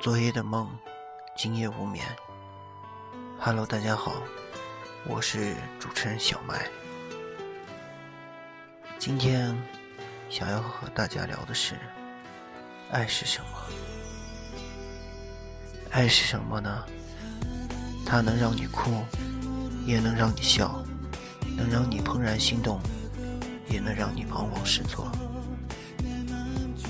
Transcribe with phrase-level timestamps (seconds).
[0.00, 0.66] 昨夜的梦，
[1.36, 2.06] 今夜无眠。
[3.38, 4.14] Hello，大家好，
[5.06, 6.66] 我是主持人小麦。
[8.98, 9.54] 今天
[10.30, 11.74] 想要和大家聊的是，
[12.90, 13.48] 爱是什么？
[15.90, 16.82] 爱是什么呢？
[18.06, 19.04] 它能让你哭，
[19.84, 20.82] 也能让你笑，
[21.54, 22.80] 能让你怦然心动，
[23.68, 25.12] 也能让你彷徨失措。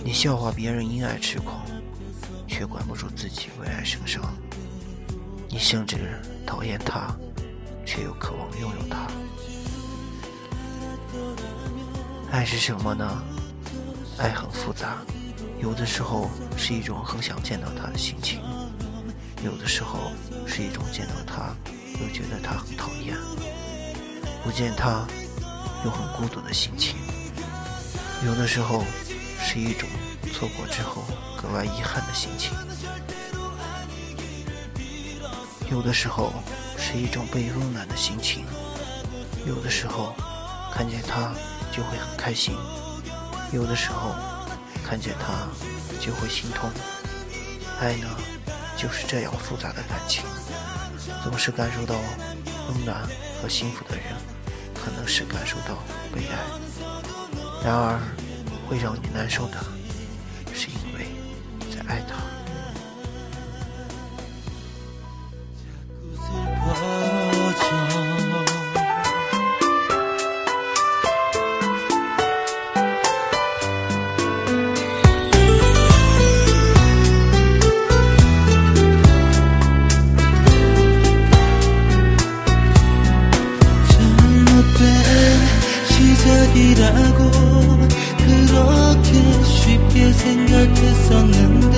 [0.04, 1.66] 你笑话别人因爱痴狂，
[2.60, 4.22] 却管不住自己为爱生伤。
[5.48, 7.10] 你甚至讨厌他，
[7.86, 9.08] 却又渴望拥有他。
[12.30, 13.24] 爱是什么呢？
[14.18, 14.98] 爱很复杂，
[15.58, 18.42] 有的时候是一种很想见到他的心情，
[19.42, 20.12] 有的时候
[20.46, 21.56] 是一种见到他
[21.98, 23.16] 又觉得他很讨厌，
[24.44, 25.06] 不见他
[25.82, 26.94] 又很孤独的心情，
[28.26, 28.84] 有的时候。
[29.42, 29.88] 是一种
[30.32, 31.02] 错过之后
[31.36, 32.52] 格外遗憾的心情，
[35.70, 36.32] 有的时候
[36.78, 38.44] 是一种被温暖的心情，
[39.46, 40.14] 有的时候
[40.72, 41.32] 看见他
[41.70, 42.54] 就会很开心，
[43.52, 44.14] 有的时候
[44.86, 45.46] 看见他
[46.00, 46.70] 就会心痛。
[47.80, 48.08] 爱呢，
[48.76, 50.24] 就是这样复杂的感情，
[51.22, 51.94] 总是感受到
[52.68, 53.06] 温暖
[53.42, 54.04] 和幸福的人，
[54.74, 55.76] 可能是感受到
[56.14, 56.38] 被爱，
[57.64, 58.00] 然而。
[58.68, 59.56] 会让你难受的，
[61.90, 62.30] 알다.
[86.00, 87.30] 시작이라고
[88.18, 89.29] 그렇게
[90.00, 91.76] 피해 생각했었는데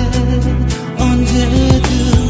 [0.97, 2.22] 언제든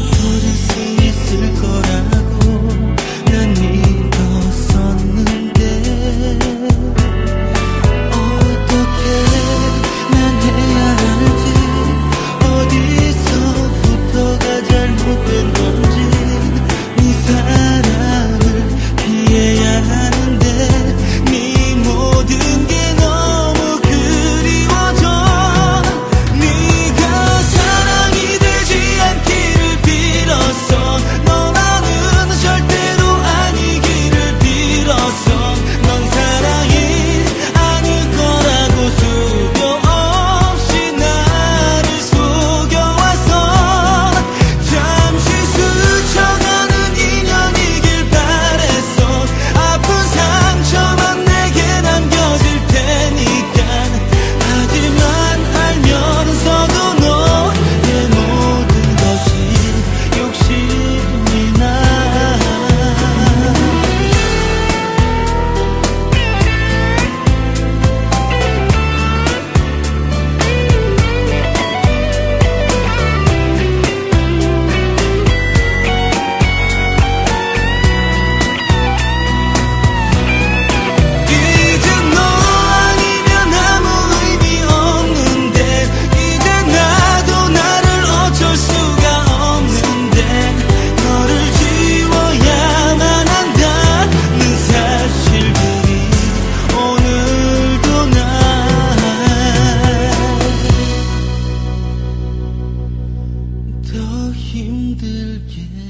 [104.54, 105.83] 힘들 게.